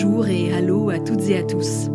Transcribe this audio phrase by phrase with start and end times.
[0.00, 1.88] Bonjour et allô à toutes et à tous.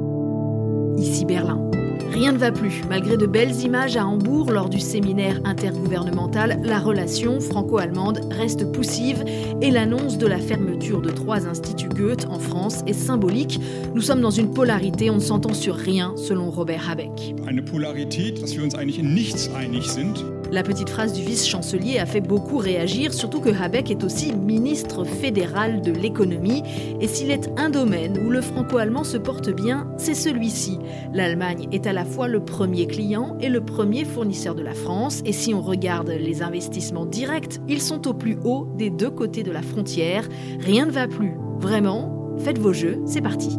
[0.98, 1.72] Ici Berlin.
[2.12, 2.82] Rien ne va plus.
[2.90, 9.24] Malgré de belles images à Hambourg lors du séminaire intergouvernemental, la relation franco-allemande reste poussive
[9.62, 13.62] et l'annonce de la fermeture de trois instituts Goethe en France est symbolique.
[13.96, 17.36] Nous sommes dans une polarité, on ne s'entend sur rien, selon Robert Habeck.
[17.48, 20.43] Eine Polarität, dass wir uns eigentlich in.
[20.54, 25.04] La petite phrase du vice-chancelier a fait beaucoup réagir, surtout que Habeck est aussi ministre
[25.04, 26.62] fédéral de l'économie.
[27.02, 30.78] Et s'il est un domaine où le franco-allemand se porte bien, c'est celui-ci.
[31.12, 35.24] L'Allemagne est à la fois le premier client et le premier fournisseur de la France.
[35.26, 39.42] Et si on regarde les investissements directs, ils sont au plus haut des deux côtés
[39.42, 40.30] de la frontière.
[40.60, 41.34] Rien ne va plus.
[41.58, 43.58] Vraiment, faites vos jeux, c'est parti.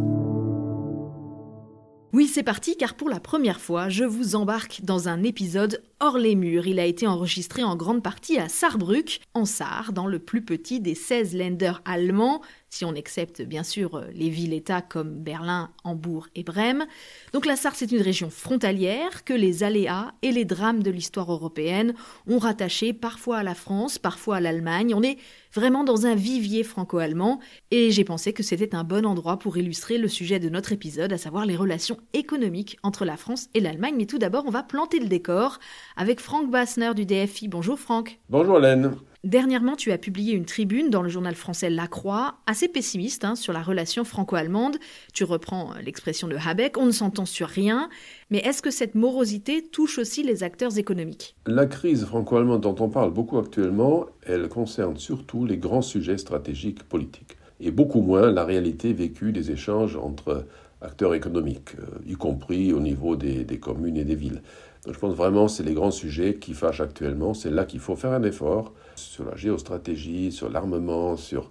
[2.14, 6.18] Oui, c'est parti, car pour la première fois, je vous embarque dans un épisode hors
[6.18, 6.66] les murs.
[6.66, 10.80] Il a été enregistré en grande partie à Saarbrück, en Sarre, dans le plus petit
[10.80, 12.40] des 16 lenders allemands,
[12.70, 16.86] si on accepte bien sûr euh, les villes-États comme Berlin, Hambourg et Brême.
[17.32, 21.30] Donc la Sarre, c'est une région frontalière que les aléas et les drames de l'histoire
[21.30, 21.94] européenne
[22.26, 24.92] ont rattaché parfois à la France, parfois à l'Allemagne.
[24.94, 25.18] On est
[25.52, 27.38] vraiment dans un vivier franco-allemand
[27.70, 31.12] et j'ai pensé que c'était un bon endroit pour illustrer le sujet de notre épisode,
[31.12, 33.94] à savoir les relations économiques entre la France et l'Allemagne.
[33.96, 35.60] Mais tout d'abord, on va planter le décor
[35.96, 37.48] avec Franck Bassner du DFI.
[37.48, 38.18] Bonjour Franck.
[38.28, 38.92] Bonjour Hélène.
[39.24, 43.36] Dernièrement, tu as publié une tribune dans le journal français La Croix, assez pessimiste hein,
[43.36, 44.76] sur la relation franco-allemande.
[45.14, 47.88] Tu reprends euh, l'expression de Habeck, on ne s'entend sur rien.
[48.28, 51.36] Mais est-ce que cette morosité touche aussi les acteurs économiques?
[51.46, 56.82] La crise franco-allemande dont on parle beaucoup actuellement, elle concerne surtout les grands sujets stratégiques
[56.82, 60.46] politiques, et beaucoup moins la réalité vécue des échanges entre
[60.82, 64.42] acteurs économiques, euh, y compris au niveau des, des communes et des villes.
[64.86, 67.32] Je pense vraiment que c'est les grands sujets qui fâchent actuellement.
[67.32, 71.50] C'est là qu'il faut faire un effort sur la géostratégie, sur l'armement, sur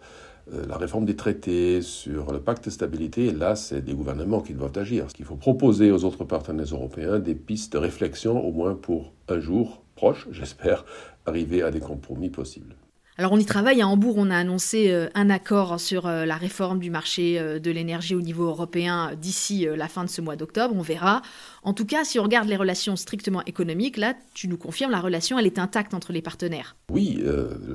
[0.53, 3.31] euh, la réforme des traités, sur le pacte de stabilité.
[3.31, 5.07] Là, c'est des gouvernements qui doivent agir.
[5.17, 9.39] Il faut proposer aux autres partenaires européens des pistes de réflexion, au moins pour un
[9.39, 10.85] jour proche, j'espère,
[11.25, 12.75] arriver à des compromis possibles.
[13.19, 16.35] Alors on y travaille, à Hambourg on a annoncé euh, un accord sur euh, la
[16.35, 20.35] réforme du marché euh, de l'énergie au niveau européen d'ici la fin de ce mois
[20.35, 21.21] d'octobre, on verra.
[21.61, 24.99] En tout cas, si on regarde les relations strictement économiques, là tu nous confirmes, la
[24.99, 26.75] relation elle est intacte entre les partenaires.
[26.89, 27.23] Oui,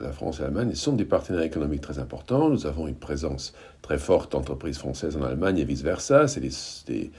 [0.02, 3.98] la France et l'Allemagne sont des partenaires économiques très importants, nous avons une présence très
[3.98, 7.12] forte d'entreprises françaises en Allemagne et vice-versa, c'est des,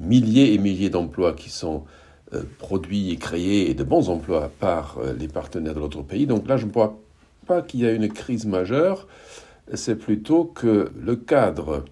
[0.00, 1.84] milliers et milliers d'emplois qui sont
[2.58, 6.26] produits et créés et de bons emplois par les partenaires de l'autre pays.
[6.26, 6.90] Donc là je ne pourrais
[7.60, 9.06] qu'il y a une crise majeure,
[9.74, 11.84] c'est plutôt que le cadre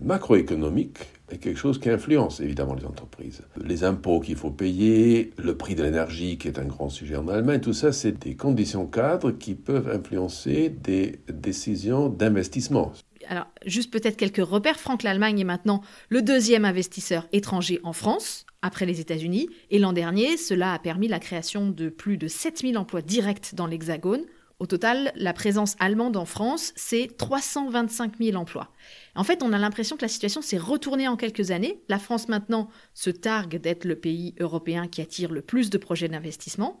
[0.00, 0.98] macroéconomique
[1.30, 3.42] est quelque chose qui influence évidemment les entreprises.
[3.62, 7.28] Les impôts qu'il faut payer, le prix de l'énergie qui est un grand sujet en
[7.28, 12.92] Allemagne, tout ça c'est des conditions cadres qui peuvent influencer des décisions d'investissement.
[13.30, 14.80] Alors, juste peut-être quelques repères.
[14.80, 19.48] Franck, l'Allemagne est maintenant le deuxième investisseur étranger en France, après les États-Unis.
[19.70, 23.66] Et l'an dernier, cela a permis la création de plus de 7000 emplois directs dans
[23.66, 24.22] l'Hexagone.
[24.60, 28.72] Au total, la présence allemande en France, c'est 325 000 emplois.
[29.14, 31.80] En fait, on a l'impression que la situation s'est retournée en quelques années.
[31.88, 36.08] La France maintenant se targue d'être le pays européen qui attire le plus de projets
[36.08, 36.80] d'investissement,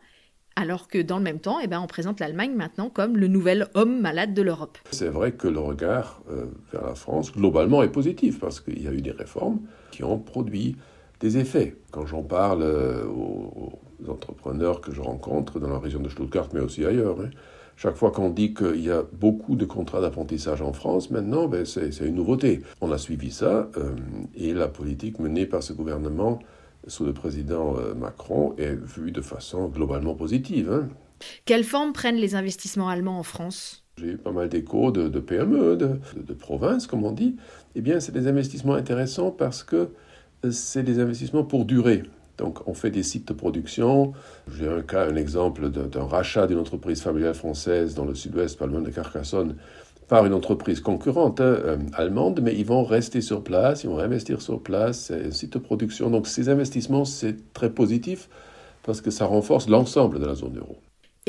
[0.56, 3.68] alors que dans le même temps, eh ben, on présente l'Allemagne maintenant comme le nouvel
[3.74, 4.78] homme malade de l'Europe.
[4.90, 8.88] C'est vrai que le regard euh, vers la France, globalement, est positif, parce qu'il y
[8.88, 9.60] a eu des réformes
[9.92, 10.74] qui ont produit
[11.20, 11.76] des effets.
[11.92, 16.60] Quand j'en parle euh, aux, entrepreneurs que je rencontre dans la région de Stuttgart, mais
[16.60, 17.30] aussi ailleurs, hein,
[17.76, 21.64] chaque fois qu'on dit qu'il y a beaucoup de contrats d'apprentissage en France, maintenant, ben,
[21.64, 22.62] c'est une nouveauté.
[22.80, 23.94] On a suivi ça euh,
[24.34, 26.40] et la politique menée par ce gouvernement
[26.88, 30.72] sous le président euh, Macron est vue de façon globalement positive.
[30.72, 30.88] Hein.
[31.44, 33.84] Quelle forme prennent les investissements allemands en France?
[33.96, 37.36] J'ai eu pas mal d'échos de, PME, de, de, province, comme on dit.
[37.74, 39.90] Eh bien, c'est des investissements intéressants parce que
[40.44, 42.02] euh, c'est des investissements pour durer.
[42.38, 44.12] Donc on fait des sites de production.
[44.56, 48.66] J'ai un cas, un exemple d'un rachat d'une entreprise familiale française dans le sud-ouest, pas
[48.66, 49.56] loin de Carcassonne,
[50.08, 54.40] par une entreprise concurrente euh, allemande, mais ils vont rester sur place, ils vont investir
[54.40, 56.10] sur place, c'est un site de production.
[56.10, 58.28] Donc ces investissements, c'est très positif
[58.84, 60.78] parce que ça renforce l'ensemble de la zone euro.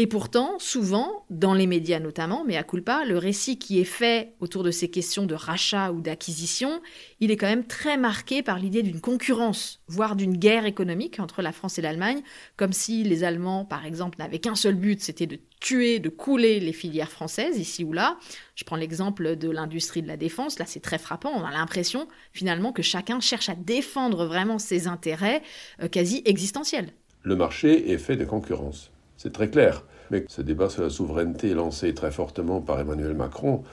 [0.02, 4.32] Et pourtant, souvent, dans les médias notamment, mais à culpa, le récit qui est fait
[4.40, 6.82] autour de ces questions de rachat ou d'acquisition,
[7.20, 11.42] il est quand même très marqué par l'idée d'une concurrence, voire d'une guerre économique entre
[11.42, 12.22] la France et l'Allemagne,
[12.56, 16.62] comme si les Allemands, par exemple, n'avaient qu'un seul but, c'était de tuer, de couler
[16.62, 18.18] les filières françaises, ici ou là.
[18.56, 22.08] Je prends l'exemple de l'industrie de la défense, là c'est très frappant, on a l'impression
[22.32, 25.42] finalement que chacun cherche à défendre vraiment ses intérêts
[25.84, 26.94] euh, quasi existentiels.
[27.24, 28.92] Le marché est fait de concurrence.
[29.20, 29.84] C'est très clair.
[30.12, 33.64] Mais ce débat sur la souveraineté lancé très fortement par Emmanuel Macron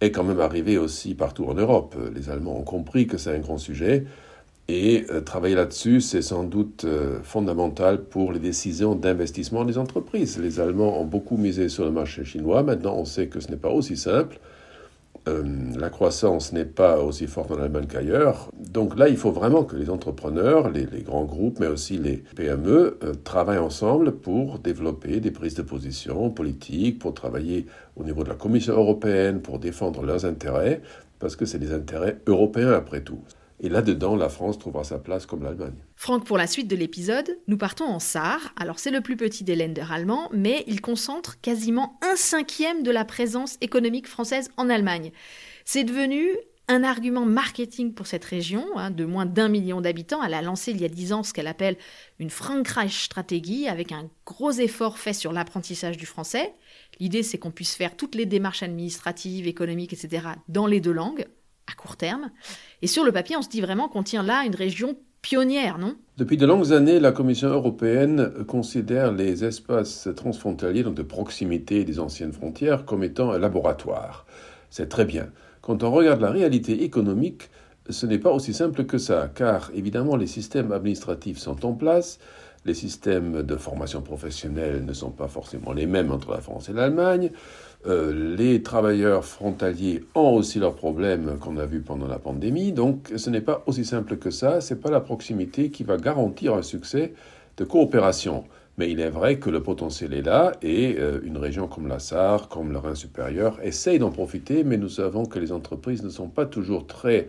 [0.00, 1.94] est quand même arrivé aussi partout en Europe.
[2.12, 4.04] Les Allemands ont compris que c'est un grand sujet
[4.66, 10.40] et euh, travailler là-dessus, c'est sans doute euh, fondamental pour les décisions d'investissement des entreprises.
[10.40, 12.64] Les Allemands ont beaucoup misé sur le marché chinois.
[12.64, 14.40] Maintenant, on sait que ce n'est pas aussi simple.
[15.28, 15.42] Euh,
[15.76, 18.48] la croissance n'est pas aussi forte en Allemagne qu'ailleurs.
[18.56, 22.98] Donc là, il faut vraiment que les entrepreneurs, les, grands groupes, mais aussi les PME,
[23.24, 28.34] travaillent ensemble pour développer des prises de position politiques, pour travailler au niveau de la
[28.34, 30.80] Commission européenne, pour défendre leurs intérêts,
[31.18, 33.20] parce que c'est des intérêts européens après tout.
[33.60, 35.74] Et là-dedans, la France trouvera sa place comme l'Allemagne.
[35.94, 38.52] Franck, pour la suite de l'épisode, nous partons en Sarre.
[38.56, 42.90] Alors c'est le plus petit des lenders allemands, mais il concentre quasiment un cinquième de
[42.90, 45.10] la présence économique française en Allemagne.
[45.64, 46.28] C'est devenu
[46.68, 50.22] un argument marketing pour cette région, hein, de moins d'un million d'habitants.
[50.22, 51.76] Elle a lancé il y a dix ans ce qu'elle appelle
[52.18, 56.52] une Frankreich-stratégie, avec un gros effort fait sur l'apprentissage du français.
[56.98, 61.26] L'idée, c'est qu'on puisse faire toutes les démarches administratives, économiques, etc., dans les deux langues,
[61.70, 62.30] à court terme.
[62.82, 65.96] Et sur le papier, on se dit vraiment qu'on tient là une région pionnière, non?
[66.16, 71.98] Depuis de longues années, la Commission européenne considère les espaces transfrontaliers, donc de proximité des
[71.98, 74.26] anciennes frontières, comme étant un laboratoire.
[74.70, 75.28] C'est très bien.
[75.62, 77.50] Quand on regarde la réalité économique,
[77.90, 82.18] ce n'est pas aussi simple que ça, car évidemment les systèmes administratifs sont en place,
[82.64, 86.72] les systèmes de formation professionnelle ne sont pas forcément les mêmes entre la France et
[86.72, 87.30] l'Allemagne,
[87.86, 93.12] euh, les travailleurs frontaliers ont aussi leurs problèmes qu'on a vus pendant la pandémie, donc
[93.14, 96.54] ce n'est pas aussi simple que ça, ce n'est pas la proximité qui va garantir
[96.54, 97.14] un succès
[97.56, 98.44] de coopération.
[98.78, 101.98] Mais il est vrai que le potentiel est là et euh, une région comme la
[101.98, 106.10] Sarre, comme le Rhin supérieur, essaye d'en profiter, mais nous savons que les entreprises ne
[106.10, 107.28] sont pas toujours très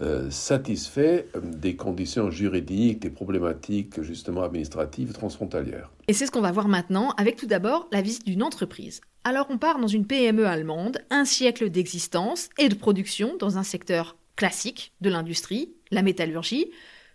[0.00, 5.90] euh, satisfaits des conditions juridiques, des problématiques justement administratives transfrontalières.
[6.08, 9.00] Et c'est ce qu'on va voir maintenant avec tout d'abord la visite d'une entreprise.
[9.22, 13.62] Alors on part dans une PME allemande, un siècle d'existence et de production dans un
[13.62, 16.70] secteur classique de l'industrie, la métallurgie.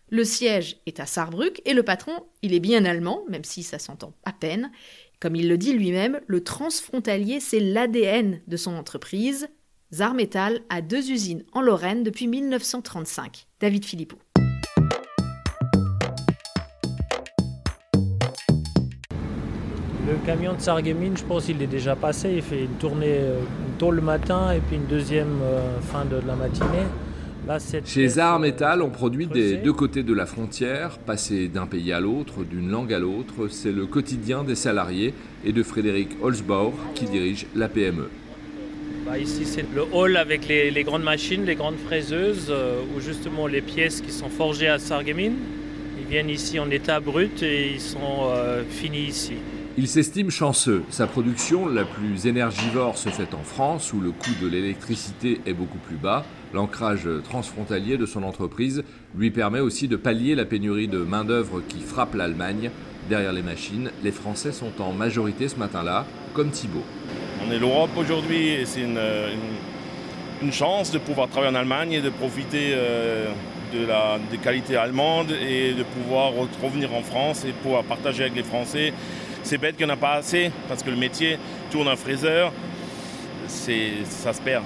[0.09, 3.77] Le siège est à Saarbrück et le patron, il est bien allemand, même si ça
[3.77, 4.71] s'entend à peine.
[5.19, 9.49] Comme il le dit lui-même, le transfrontalier, c'est l'ADN de son entreprise.
[9.91, 13.47] Zarmetal a deux usines en Lorraine depuis 1935.
[13.59, 14.19] David Philippot.
[20.07, 22.33] Le camion de Sarreguemines, je pense qu'il est déjà passé.
[22.35, 23.41] Il fait une tournée euh,
[23.79, 26.85] tôt le matin et puis une deuxième euh, fin de la matinée.
[27.83, 31.99] Chez Zahar Metal, on produit des deux côtés de la frontière, passer d'un pays à
[31.99, 33.47] l'autre, d'une langue à l'autre.
[33.49, 38.09] C'est le quotidien des salariés et de Frédéric Holzbauer qui dirige la PME.
[39.05, 43.47] Bah, ici, c'est le hall avec les, grandes machines, les grandes fraiseuses, euh, où justement
[43.47, 45.37] les pièces qui sont forgées à Sarreguemines,
[45.99, 48.31] ils viennent ici en état brut et ils sont
[48.69, 49.33] finis ici.
[49.77, 50.83] Il s'estime chanceux.
[50.89, 55.53] Sa production, la plus énergivore, se fait en France, où le coût de l'électricité est
[55.53, 56.25] beaucoup plus bas.
[56.53, 58.83] L'ancrage transfrontalier de son entreprise
[59.15, 62.71] lui permet aussi de pallier la pénurie de main-d'œuvre qui frappe l'Allemagne.
[63.07, 66.83] Derrière les machines, les Français sont en majorité ce matin-là, comme Thibault.
[67.47, 72.09] On est l'Europe aujourd'hui et c'est une, chance de pouvoir travailler en Allemagne et de
[72.09, 73.27] profiter euh,
[73.73, 76.31] de la, des qualités allemandes et de pouvoir
[76.63, 78.93] revenir en France et pouvoir partager avec les Français
[79.43, 81.37] c'est bête qu'il n'y en a pas assez parce que le métier
[81.71, 82.51] tourne un fraiseur,
[83.47, 84.63] ça se perd.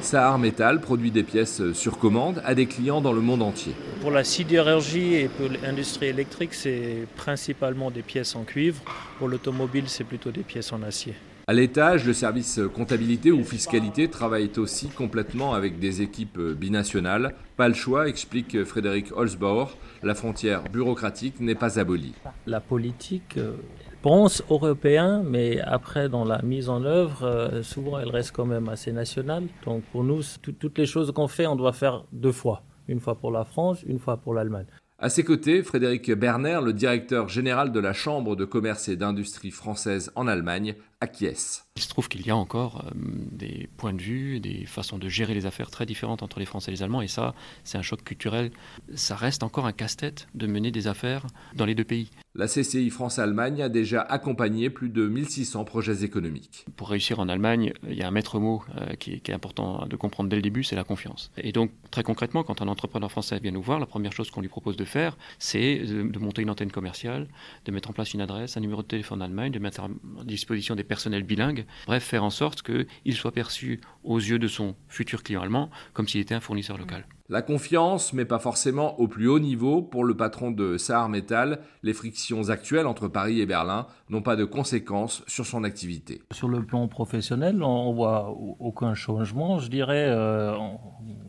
[0.00, 3.74] Sahar Metal produit des pièces sur commande à des clients dans le monde entier.
[4.00, 8.82] Pour la sidérurgie et pour l'industrie électrique, c'est principalement des pièces en cuivre.
[9.18, 11.14] Pour l'automobile, c'est plutôt des pièces en acier.
[11.46, 17.34] À l'étage, le service comptabilité ou fiscalité travaille aussi complètement avec des équipes binationales.
[17.58, 22.14] Pas le choix, explique Frédéric Holzbauer, la frontière bureaucratique n'est pas abolie.
[22.46, 23.56] La politique euh,
[24.00, 28.70] pense européen, mais après, dans la mise en œuvre, euh, souvent, elle reste quand même
[28.70, 29.44] assez nationale.
[29.66, 32.62] Donc, pour nous, toutes les choses qu'on fait, on doit faire deux fois.
[32.88, 34.66] Une fois pour la France, une fois pour l'Allemagne.
[35.04, 39.50] À ses côtés, Frédéric Berner, le directeur général de la Chambre de commerce et d'industrie
[39.50, 41.66] française en Allemagne, acquiesce.
[41.76, 42.90] Il se trouve qu'il y a encore euh,
[43.30, 46.70] des points de vue, des façons de gérer les affaires très différentes entre les Français
[46.70, 47.34] et les Allemands, et ça,
[47.64, 48.50] c'est un choc culturel.
[48.94, 52.08] Ça reste encore un casse-tête de mener des affaires dans les deux pays.
[52.36, 56.66] La CCI France-Allemagne a déjà accompagné plus de 1600 projets économiques.
[56.74, 59.94] Pour réussir en Allemagne, il y a un maître mot euh, qui, est, important de
[59.94, 61.30] comprendre dès le début, c'est la confiance.
[61.36, 64.40] Et donc, très concrètement, quand un entrepreneur français vient nous voir, la première chose qu'on
[64.40, 67.28] lui propose de faire, c'est de, monter une antenne commerciale,
[67.66, 69.88] de mettre en place une adresse, un numéro de téléphone en Allemagne, de mettre à
[70.24, 74.74] disposition des personnels bilingues, bref, faire en sorte qu'il soit perçu aux yeux de son
[74.88, 77.06] futur client allemand comme s'il était un fournisseur local.
[77.30, 81.60] La confiance, mais pas forcément au plus haut niveau, pour le patron de Saar Metal,
[81.82, 86.20] les frictions actuelles entre Paris et Berlin n'ont pas de conséquences sur son activité.
[86.32, 88.28] Sur le plan professionnel, on voit
[88.60, 89.58] aucun changement.
[89.58, 90.54] Je dirais, euh,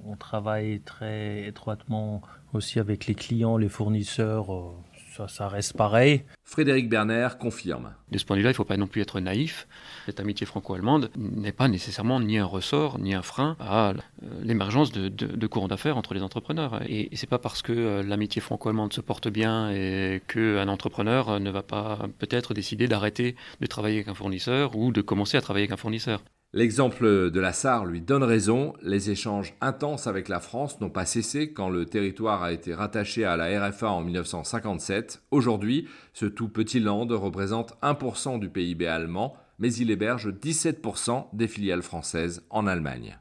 [0.05, 2.21] on, travaille très étroitement
[2.53, 4.53] aussi avec les clients, les fournisseurs.
[4.53, 4.71] Euh,
[5.27, 6.23] ça, reste pareil.
[6.43, 7.93] Frédéric Berner confirme.
[8.11, 9.67] De ce point de vue-là, il ne faut pas non plus être naïf.
[10.05, 13.93] Cette amitié franco-allemande n'est pas nécessairement ni un ressort, ni un frein à euh,
[14.43, 16.81] l'émergence de, courants d'affaires entre les entrepreneurs.
[16.87, 21.39] Et, et c'est pas parce que euh, l'amitié franco-allemande se porte bien et qu'un entrepreneur
[21.39, 25.41] ne va pas peut-être décider d'arrêter de travailler avec un fournisseur ou de commencer à
[25.41, 26.21] travailler avec un fournisseur.
[26.55, 31.05] L'exemple de la SAR lui donne raison, les échanges intenses avec la France n'ont pas
[31.05, 35.23] cessé quand le territoire a été rattaché à la RFA en 1957.
[35.31, 41.49] Aujourd'hui, ce tout petit land représente 1% du PIB allemand, mais il héberge 17% des
[41.49, 43.19] filiales françaises en Allemagne.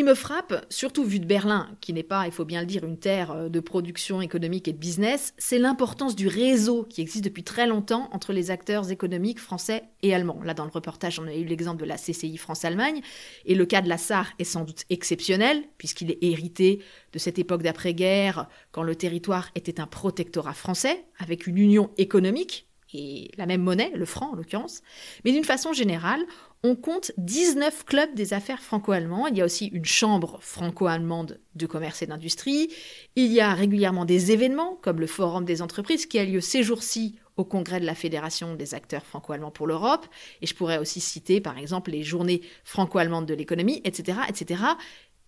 [0.00, 2.84] Qui me frappe, surtout vu de Berlin, qui n'est pas, il faut bien le dire,
[2.84, 7.22] une terre euh, de production économique et de business, c'est l'importance du réseau qui existe
[7.22, 10.40] depuis très longtemps entre les acteurs économiques français et allemands.
[10.42, 13.02] Là, dans le reportage, on a eu l'exemple de la CCI France-Allemagne,
[13.44, 17.38] et le cas de la SAR est sans doute exceptionnel, puisqu'il est hérité de cette
[17.38, 23.46] époque d'après-guerre, quand le territoire était un protectorat français, avec une union économique et la
[23.46, 24.82] même monnaie, le franc en l'occurrence.
[25.24, 26.24] Mais d'une façon générale,
[26.62, 29.26] on compte 19 clubs des affaires franco-allemands.
[29.28, 32.70] Il y a aussi une chambre franco-allemande de commerce et d'industrie.
[33.16, 36.62] Il y a régulièrement des événements, comme le Forum des entreprises, qui a lieu ces
[36.62, 40.06] jours-ci au congrès de la Fédération des acteurs franco-allemands pour l'Europe.
[40.42, 44.62] Et je pourrais aussi citer, par exemple, les journées franco-allemandes de l'économie, etc., etc.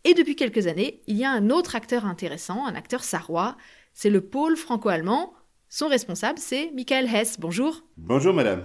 [0.04, 3.57] Et depuis quelques années, il y a un autre acteur intéressant, un acteur sarrois,
[3.95, 5.33] c'est le pôle franco-allemand.
[5.74, 7.40] Son responsable, c'est Michael Hess.
[7.40, 7.82] Bonjour.
[7.96, 8.62] Bonjour, madame.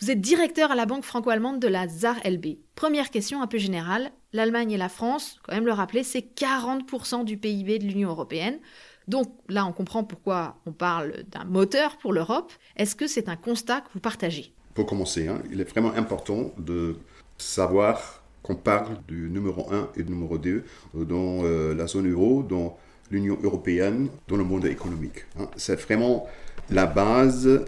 [0.00, 2.58] Vous êtes directeur à la banque franco-allemande de la ZAR LB.
[2.76, 4.12] Première question un peu générale.
[4.32, 8.60] L'Allemagne et la France, quand même le rappeler, c'est 40% du PIB de l'Union européenne.
[9.08, 12.52] Donc là, on comprend pourquoi on parle d'un moteur pour l'Europe.
[12.76, 14.54] Est-ce que c'est un constat que vous partagez?
[14.74, 16.98] Pour commencer, hein, il est vraiment important de
[17.36, 20.64] savoir qu'on parle du numéro 1 et du numéro 2
[20.94, 22.78] dans euh, la zone euro, dans
[23.10, 25.24] l'Union européenne, dans le monde économique.
[25.38, 25.48] Hein.
[25.56, 26.26] C'est vraiment
[26.70, 27.64] la base.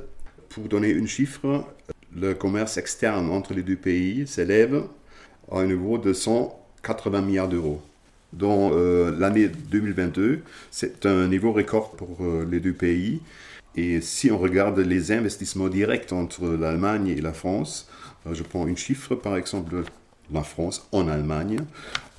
[0.49, 1.65] Pour donner une chiffre,
[2.17, 4.83] le commerce externe entre les deux pays s'élève
[5.51, 7.81] à un niveau de 180 milliards d'euros.
[8.33, 13.21] Dans euh, l'année 2022, c'est un niveau record pour euh, les deux pays.
[13.77, 17.89] Et si on regarde les investissements directs entre l'Allemagne et la France,
[18.27, 19.85] euh, je prends une chiffre par exemple,
[20.33, 21.59] la France en Allemagne,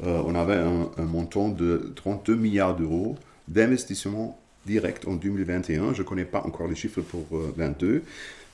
[0.03, 5.93] on avait un, un, montant de 32 milliards d'euros d'investissements directs en 2021.
[5.93, 8.03] Je ne connais pas encore les chiffres pour 2022,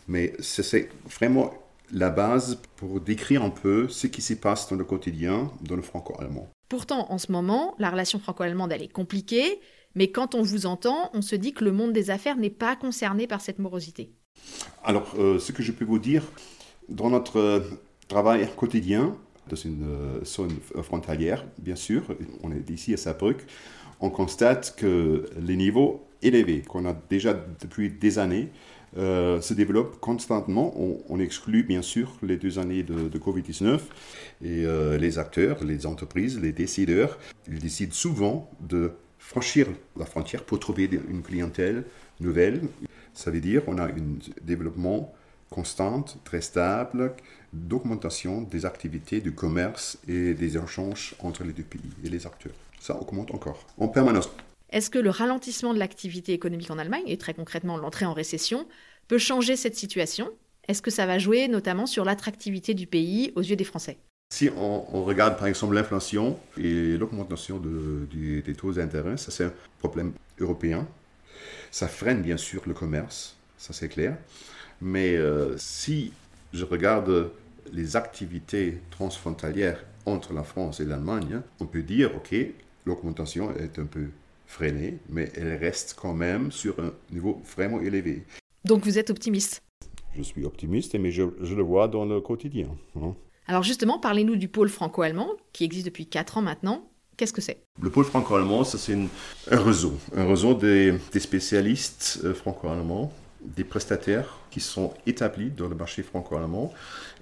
[0.07, 1.53] mais c'est vraiment
[1.91, 5.81] la base pour décrire un peu ce qui s'y passe dans le quotidien dans le
[5.81, 6.49] franco-allemand.
[6.69, 9.61] Pourtant, en ce moment, la relation franco-allemande, elle est compliquée,
[9.95, 12.75] mais quand on vous entend, on se dit que le monde des affaires n'est pas
[12.75, 14.11] concerné par cette morosité.
[14.83, 16.23] Alors, euh, ce que je peux vous dire,
[16.89, 17.63] dans notre
[18.07, 19.15] travail quotidien,
[19.49, 22.03] dans une euh, zone frontalière, bien sûr,
[22.43, 23.45] on est ici à Saarbrück,
[23.99, 28.49] on constate que les niveaux élevés qu'on a déjà depuis des années
[28.97, 30.73] euh, se développe constamment.
[31.09, 33.79] On, exclut bien sûr les deux années de, Covid-19
[34.43, 40.43] et euh, les acteurs, les entreprises, les décideurs, ils décident souvent de franchir la frontière
[40.43, 41.85] pour trouver une clientèle
[42.19, 42.61] nouvelle.
[43.13, 43.95] Ça veut dire qu'on a un
[44.43, 45.13] développement
[45.49, 47.13] constant, très stable,
[47.53, 52.53] d'augmentation des activités du commerce et des échanges entre les deux pays et les acteurs.
[52.79, 54.29] Ça augmente encore en permanence.
[54.69, 58.67] Est-ce que le ralentissement de l'activité économique en Allemagne, et très concrètement l'entrée en récession,
[59.07, 60.29] peut changer cette situation?
[60.67, 63.97] Est-ce que ça va jouer notamment sur l'attractivité du pays aux yeux des Français?
[64.29, 70.11] Si on, regarde par exemple l'inflation et l'augmentation des taux d'intérêt, ça c'est un problème
[70.39, 70.85] européen.
[71.71, 74.17] Ça freine bien sûr le commerce, ça c'est clair.
[74.81, 76.13] Mais euh, si
[76.53, 77.31] je regarde
[77.73, 82.35] les activités transfrontalières entre la France et l'Allemagne, on peut dire, OK,
[82.85, 84.07] l'augmentation est un peu
[84.45, 88.23] freinée, mais elle reste quand même sur un niveau vraiment élevé.
[88.63, 89.61] Donc vous êtes optimiste?
[90.15, 92.69] Je suis optimiste, mais je, le vois dans le quotidien.
[92.95, 93.13] Hein.
[93.47, 96.89] Alors justement, parlez-nous du pôle franco-allemand, qui existe depuis 4 ans maintenant.
[97.17, 97.63] Qu'est-ce que c'est?
[97.81, 99.07] Le pôle franco-allemand, c'est un
[99.49, 103.11] réseau, un réseau des, spécialistes euh, franco-allemands,
[103.55, 106.73] des prestataires qui sont établis dans le marché franco-allemand.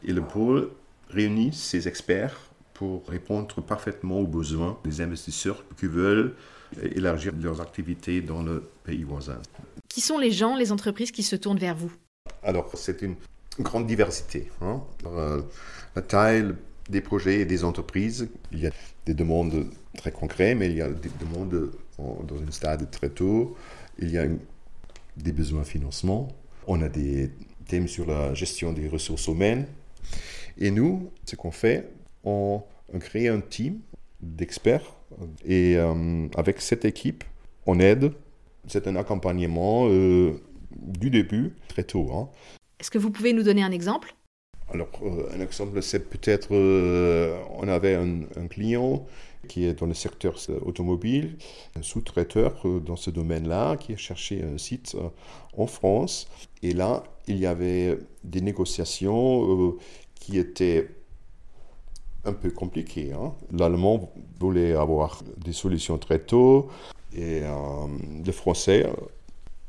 [0.03, 0.69] Et le pôle
[1.09, 2.37] réunit ces experts
[2.73, 6.35] pour répondre parfaitement aux besoins des investisseurs qui veulent
[6.81, 9.39] élargir leurs activités dans le pays voisin.
[9.87, 11.91] Qui sont les gens, les entreprises qui se tournent vers vous?
[12.43, 13.15] Alors, c'est une
[13.59, 14.49] grande diversité.
[14.61, 14.81] Hein.
[15.05, 15.41] Euh,
[15.95, 16.53] la taille
[16.89, 18.27] des projets et des entreprises.
[18.51, 18.71] Il y a
[19.05, 19.67] des demandes
[19.97, 23.55] très concrètes, mais il y a des demandes dans un stade très tôt.
[23.99, 24.25] Il y a
[25.17, 26.27] des besoins de financement.
[26.67, 27.31] On a des
[27.67, 29.67] thèmes sur la gestion des ressources humaines.
[30.57, 31.91] Et nous, ce qu'on fait,
[32.23, 32.63] on,
[32.99, 33.79] crée un team
[34.21, 34.93] d'experts.
[35.45, 37.23] Et euh, avec cette équipe,
[37.65, 38.11] on aide.
[38.67, 40.41] C'est un accompagnement euh,
[40.75, 42.09] du début, très tôt.
[42.13, 42.29] Hein.
[42.79, 44.15] Est-ce que vous pouvez nous donner un exemple?
[44.73, 49.05] Alors, euh, un exemple, c'est peut-être, euh, on avait un, client
[49.47, 51.37] qui est dans le secteur automobile,
[51.75, 54.97] un sous-traiteur euh, dans ce domaine-là, qui a cherché un site
[55.55, 56.27] en France.
[56.63, 59.75] Et là, il y avait des négociations
[60.15, 60.89] qui étaient
[62.23, 63.13] un peu compliquées.
[63.13, 63.33] Hein.
[63.51, 66.69] L'allemand voulait avoir des solutions très tôt
[67.15, 67.41] et
[68.25, 68.87] le français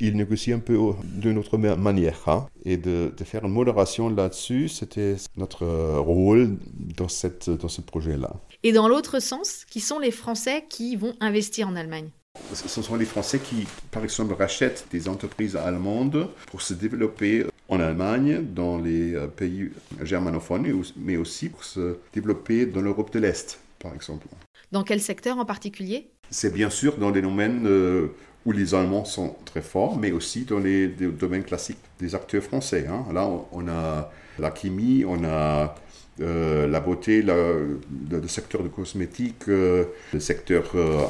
[0.01, 2.23] il négocie un peu d'une autre manière.
[2.27, 2.47] Hein.
[2.65, 8.35] Et de, faire une modération là-dessus, c'était notre euh, rôle dans, cette, dans ce projet-là.
[8.63, 12.11] Et dans l'autre sens, qui sont les Français qui vont investir en Allemagne?
[12.53, 17.81] Ce sont les Français qui, par exemple, rachètent des entreprises allemandes pour se développer en
[17.81, 19.71] Allemagne, dans les euh, pays
[20.03, 24.27] germanophones, mais aussi pour se développer dans l'Europe de l'Est, par exemple.
[24.73, 26.11] Dans quel secteur en particulier?
[26.31, 28.09] C'est bien sûr dans les domaines euh,
[28.47, 32.87] où les Allemands sont très forts, mais aussi dans les, domaines classiques des acteurs français.
[32.89, 33.05] Hein.
[33.13, 35.75] Là, on a la chimie, on a
[36.21, 37.81] euh, la beauté, le,
[38.29, 39.85] secteur de cosmétiques, euh,
[40.15, 41.05] le secteur euh,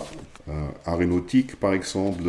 [0.86, 2.22] aéronautique, par exemple.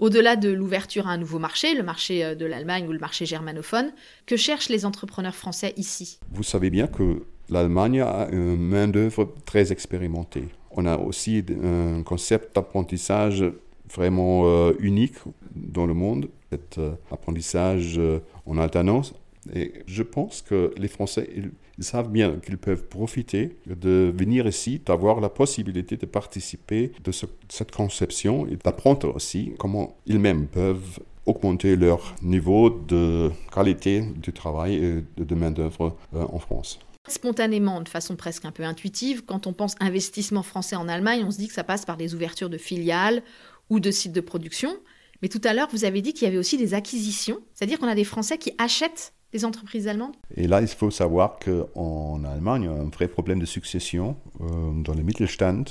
[0.00, 3.92] Au-delà de l'ouverture à un nouveau marché, le marché de l'Allemagne ou le marché germanophone,
[4.26, 6.18] que cherchent les entrepreneurs français ici?
[6.32, 10.48] Vous savez bien que l'Allemagne a une main-d'œuvre très expérimentée.
[10.76, 13.44] On a aussi un concept d'apprentissage
[13.94, 15.14] vraiment euh, unique
[15.54, 19.14] dans le monde, cet euh, apprentissage euh, en alternance.
[19.54, 21.50] Et je pense que les Français, ils,
[21.84, 27.10] savent bien qu'ils peuvent profiter de venir ici, d'avoir la possibilité de participer de
[27.48, 34.76] cette conception et d'apprendre aussi comment ils-mêmes peuvent augmenter leur niveau de qualité du travail
[34.76, 36.78] et de main-d'œuvre en France.
[37.06, 41.30] Spontanément, de façon presque un peu intuitive, quand on pense investissement français en Allemagne, on
[41.30, 43.22] se dit que ça passe par des ouvertures de filiales
[43.70, 44.76] ou de sites de production.
[45.22, 47.88] Mais tout à l'heure, vous avez dit qu'il y avait aussi des acquisitions, c'est-à-dire qu'on
[47.88, 52.62] a des Français qui achètent des entreprises allemandes Et là, il faut savoir qu'en Allemagne,
[52.62, 54.16] il y a un vrai problème de succession.
[54.40, 54.46] Euh,
[54.82, 55.64] dans le Mittelstand,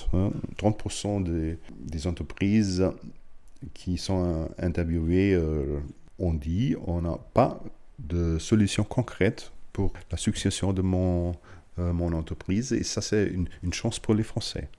[0.58, 2.84] 30% hein, des, entreprises
[3.74, 5.80] qui sont interviewées euh,
[6.20, 7.64] ont dit on n'a pas
[8.00, 11.34] de solution concrète pour la succession de mon
[11.78, 12.74] mon entreprise.
[12.74, 14.70] Et ça, c'est une, chance pour les Français.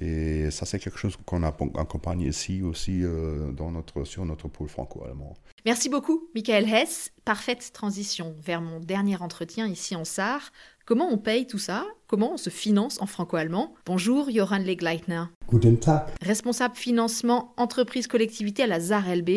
[0.00, 4.68] Et ça, c'est quelque chose qu'on accompagne ici aussi euh, dans notre, sur notre pôle
[4.68, 5.34] franco-allemand.
[5.64, 7.10] Merci beaucoup, Michael Hess.
[7.24, 10.52] Parfaite transition vers mon dernier entretien ici en Sarre.
[10.84, 11.86] Comment on paye tout ça?
[12.06, 13.74] Comment on se finance en franco-allemand?
[13.86, 15.24] Bonjour, Joran Legleitner.
[15.48, 16.08] Guten Tag.
[16.20, 19.30] Responsable financement entreprise-collectivité à la ZAR-LB.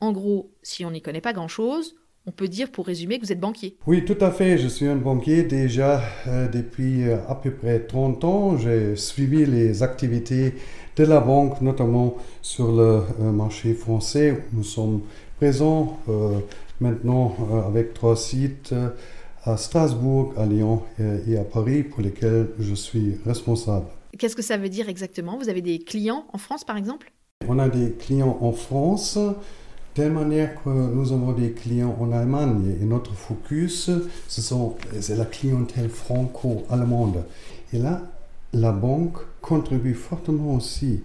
[0.00, 1.96] En gros, si on n'y connaît pas grand-chose,
[2.30, 3.74] on peut dire pour résumer que vous êtes banquier.
[3.88, 4.56] Oui, tout à fait.
[4.56, 8.56] Je suis un banquier déjà euh, depuis euh, à peu près 30 ans.
[8.56, 10.54] J'ai suivi les activités
[10.94, 14.44] de la banque, notamment sur le euh, marché français.
[14.52, 15.00] Nous sommes
[15.38, 15.98] présents
[16.80, 17.34] maintenant
[17.66, 18.74] avec trois sites
[19.44, 20.82] à Strasbourg, à Lyon
[21.26, 23.86] et à Paris pour lesquels je suis responsable.
[24.18, 25.38] Qu'est-ce que ça veut dire exactement?
[25.38, 27.10] Vous avez des clients en France par exemple?
[27.48, 29.18] On a des clients en France
[29.94, 33.90] telle manière que nous avons des clients en Allemagne et notre focus,
[34.28, 34.40] ce
[35.00, 37.24] c'est la clientèle franco-allemande.
[37.72, 38.02] Et là,
[38.52, 41.02] la banque contribue fortement aussi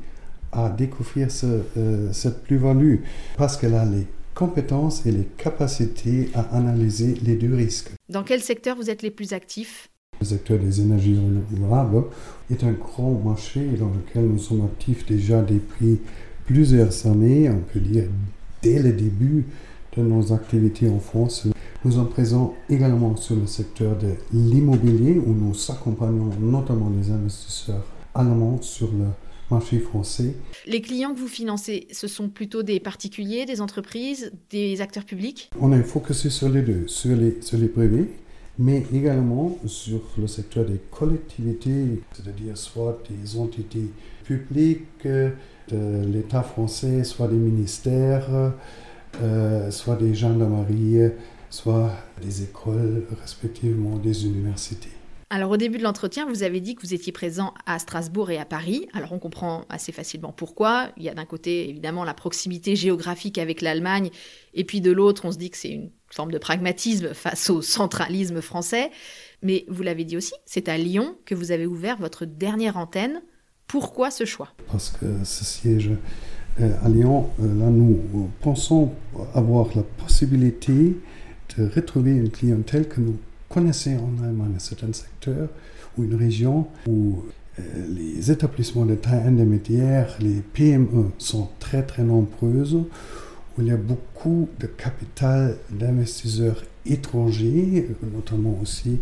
[0.51, 2.97] à découvrir euh, cette plus-value
[3.37, 7.91] parce qu'elle a les compétences et les capacités à analyser les deux risques.
[8.09, 9.89] Dans quel secteur vous êtes les plus actifs?
[10.19, 12.05] Le secteur des énergies renouvelables
[12.49, 15.99] est un grand marché dans lequel nous sommes actifs déjà depuis
[16.45, 18.05] plusieurs années, on peut dire
[18.65, 19.45] dès le début
[19.95, 21.47] de nos activités en France.
[21.83, 27.85] Nous sommes présents également sur le secteur de l'immobilier où nous accompagnons notamment les investisseurs
[28.15, 29.05] allemands sur le
[29.51, 30.33] marché français.
[30.65, 35.51] Les clients que vous financez, ce sont plutôt des particuliers, des entreprises, des acteurs publics?
[35.61, 38.09] On est focusé sur les deux, sur les, sur les privés,
[38.57, 43.91] mais également sur le secteur des collectivités, c'est-à-dire soit des entités
[44.23, 45.07] publiques,
[45.69, 48.53] de l'État français, soit des ministères,
[49.21, 51.11] euh, soit des gendarmeries,
[51.49, 54.89] soit des écoles, respectivement des universités.
[55.31, 58.37] Alors au début de l'entretien, vous avez dit que vous étiez présent à Strasbourg et
[58.37, 58.87] à Paris.
[58.93, 60.91] Alors on comprend assez facilement pourquoi.
[60.97, 64.11] Il y a d'un côté évidemment la proximité géographique avec l'Allemagne,
[64.53, 67.61] et puis de l'autre, on se dit que c'est une forme de pragmatisme face au
[67.63, 68.91] centralisme français.
[69.41, 73.21] Mais vous l'avez dit aussi, c'est à Lyon que vous avez ouvert votre dernière antenne.
[73.67, 74.49] Pourquoi ce choix?
[74.71, 75.91] Parce que ce siège
[76.59, 77.99] à Lyon, euh, là, nous
[78.41, 78.91] pensons
[79.33, 80.95] avoir la possibilité
[81.57, 83.17] de retrouver une clientèle que nous
[83.49, 84.55] connaissons en Allemagne.
[84.57, 85.49] C'est un secteur
[85.97, 87.23] ou une région où
[87.59, 93.71] euh, les établissements de taille intermédiaire, les PME sont très très nombreuses, où il y
[93.71, 98.99] a beaucoup de capital d'investisseurs étrangers, notamment aussi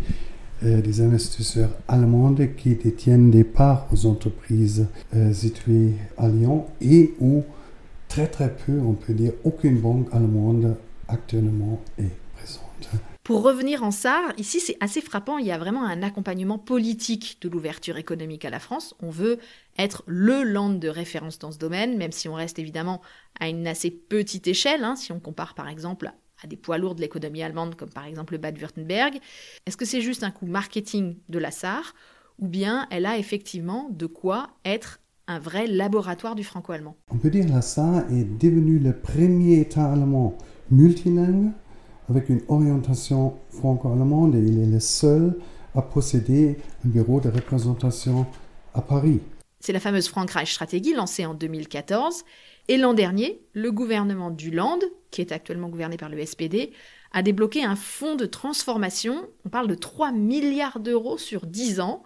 [0.64, 7.44] des investisseurs allemands qui détiennent des parts aux entreprises euh, situées à Lyon et où
[8.08, 10.76] très très peu, on peut dire, aucune banque allemande
[11.08, 13.02] actuellement est présente.
[13.24, 17.38] Pour revenir en SAR, ici c'est assez frappant, il y a vraiment un accompagnement politique
[17.42, 18.96] de l'ouverture économique à la France.
[19.02, 19.40] On veut
[19.78, 23.02] être le land de référence dans ce domaine, même si on reste évidemment
[23.40, 26.12] à une assez petite échelle, hein, si on compare par exemple
[26.44, 29.20] à des poids lourds de l'économie allemande comme par exemple le Bade-Württemberg.
[29.66, 31.94] Est-ce que c'est juste un coup marketing de la SAR
[32.40, 36.98] ou bien elle a effectivement de quoi être un vrai laboratoire du franco-allemand?
[37.12, 40.38] On peut dire que la SAR est devenue le premier État allemand
[40.70, 41.52] multilingue
[42.10, 45.38] avec une orientation franco-allemande et il est le seul
[45.76, 48.26] à posséder un bureau de représentation
[48.74, 49.22] à Paris.
[49.60, 52.24] C'est la fameuse Frankreich Stratégie lancée en 2014.
[52.70, 54.80] Et l'an dernier, le gouvernement du Land,
[55.12, 56.72] qui est actuellement gouverné par le SPD,
[57.12, 59.28] a débloqué un fonds de transformation.
[59.46, 62.04] On parle de 3 milliards d'euros sur 10 ans.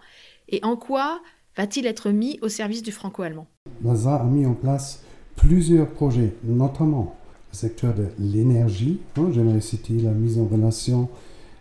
[0.48, 1.20] Et en quoi
[1.56, 3.46] va-t-il être mis au service du franco-allemand?
[3.84, 5.04] L'ASA a mis en place
[5.36, 7.16] plusieurs projets, notamment
[7.52, 8.98] le secteur de l'énergie.
[9.16, 11.08] Hein, J'aimerais citer la mise en relation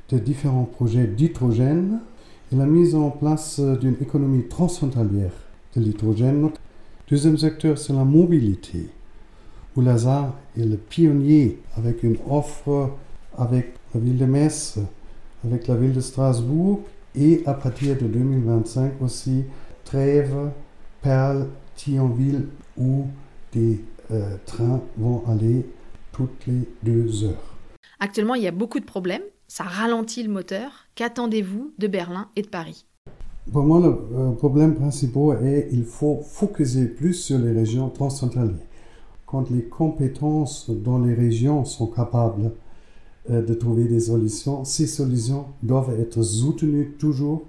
[0.10, 2.00] de différents projets d'hydrogène
[2.52, 5.34] et la mise en place d'une économie transfrontalière
[5.76, 6.50] de l'hydrogène.
[7.10, 8.90] Deuxième secteur, c'est la mobilité,
[9.76, 12.92] où Lazare est le pionnier avec une offre
[13.38, 14.78] avec la ville de Metz,
[15.46, 16.82] avec la ville de Strasbourg
[17.16, 19.46] et à partir de 2025 aussi
[19.86, 20.52] Trèves,
[21.02, 23.06] Perle, Thionville, où
[23.54, 23.80] des
[24.12, 25.66] euh, trains vont aller
[26.12, 27.56] toutes les deux heures.
[28.02, 29.24] Actuellement, il y a beaucoup de problèmes.
[29.48, 30.88] Ça ralentit le moteur.
[30.96, 32.86] Qu'attendez-vous de Berlin et de Paris?
[33.52, 38.56] Pour moi, le euh, problème principal est qu'il faut focuser plus sur les régions transfrontalières.
[39.26, 42.52] Quand les compétences dans les régions sont capables
[43.30, 47.44] euh, de trouver des solutions, ces solutions doivent être soutenues toujours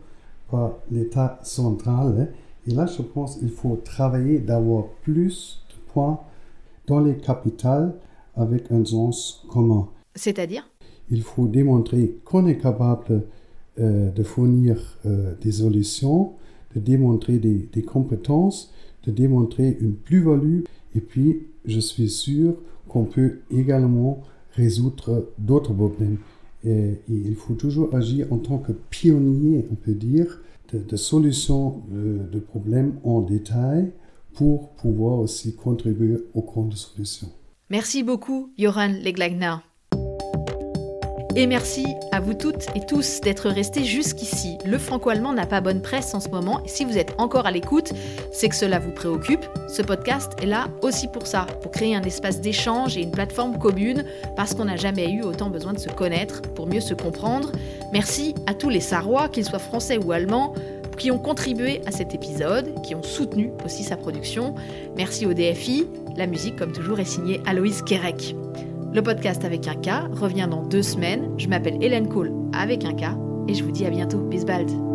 [0.48, 2.14] par l'État central.
[2.20, 2.26] Hein.
[2.68, 6.20] Et là, je pense qu'il faut travailler d'avoir plus de points
[6.86, 7.94] dans les capitales
[8.36, 9.88] avec un sens commun.
[10.14, 10.68] C'est-à-dire?
[11.10, 13.24] Il faut démontrer qu'on est capable
[13.80, 16.32] euh, de fournir euh, des solutions,
[16.74, 18.72] de démontrer des, compétences,
[19.04, 20.62] de démontrer une plus-value.
[20.94, 22.54] Et puis, je suis sûr
[22.88, 26.18] qu'on peut également résoudre d'autres problèmes.
[26.64, 31.82] Et, il faut toujours agir en tant que pionnier, on peut dire, de, de solutions
[31.90, 33.92] de, de problèmes en détail
[34.34, 37.28] pour pouvoir aussi contribuer aux grandes solutions.
[37.70, 39.56] Merci beaucoup, Joran Leglagner.
[41.36, 44.58] Et merci à vous toutes et tous d'être restés jusqu'ici.
[44.64, 47.92] Le franco-allemand n'a pas bonne presse en ce moment, si vous êtes encore à l'écoute,
[48.32, 49.44] c'est que cela vous préoccupe.
[49.68, 53.58] Ce podcast est là aussi pour ça, pour créer un espace d'échange et une plateforme
[53.58, 54.04] commune,
[54.36, 57.52] parce qu'on n'a jamais eu autant besoin de se connaître pour mieux se comprendre.
[57.92, 60.54] Merci à tous les Sarrois, qu'ils soient français ou allemands,
[60.96, 64.54] qui ont contribué à cet épisode, qui ont soutenu aussi sa production.
[64.96, 65.86] Merci au DFI.
[66.16, 68.34] La musique, comme toujours, est signée Aloïs Kerek.
[68.94, 71.30] Le podcast avec un K revient dans deux semaines.
[71.38, 73.04] Je m'appelle Hélène Cole avec un K
[73.48, 74.18] et je vous dis à bientôt.
[74.18, 74.87] Bis bald.